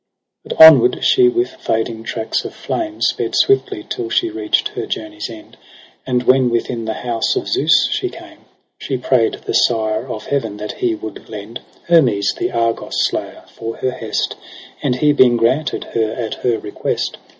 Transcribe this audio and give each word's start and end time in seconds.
8 0.43 0.49
But 0.57 0.65
onward 0.65 1.03
she 1.05 1.29
with 1.29 1.51
fading 1.57 2.01
tracks 2.03 2.43
of 2.43 2.55
flame 2.55 3.03
Sped 3.03 3.35
swiftly, 3.35 3.85
till 3.87 4.09
she 4.09 4.31
reacht 4.31 4.69
her 4.69 4.87
journey's 4.87 5.29
end: 5.29 5.57
And 6.07 6.23
when 6.23 6.49
within 6.49 6.85
the 6.85 6.95
house 7.05 7.35
of 7.35 7.47
Zeus 7.47 7.87
she 7.91 8.09
came, 8.09 8.39
She 8.79 8.97
pray'd 8.97 9.33
the 9.45 9.53
Sire 9.53 10.07
of 10.07 10.25
Heaven 10.25 10.57
that 10.57 10.79
he 10.79 10.95
would 10.95 11.29
lend 11.29 11.59
Hermes, 11.85 12.33
the 12.35 12.49
Argus 12.51 12.95
slayer, 13.05 13.43
for 13.49 13.77
her 13.77 13.91
hest 13.91 14.31
j 14.31 14.37
And 14.81 14.95
he 14.95 15.13
being 15.13 15.37
granted 15.37 15.83
her 15.93 16.13
at 16.13 16.33
her 16.43 16.57
request. 16.57 17.19